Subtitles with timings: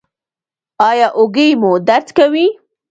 [0.89, 2.47] ایا اوږې مو درد کوي؟